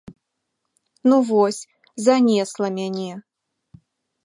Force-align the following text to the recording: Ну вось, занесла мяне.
Ну 1.11 1.15
вось, 1.29 1.59
занесла 2.07 2.67
мяне. 2.81 3.13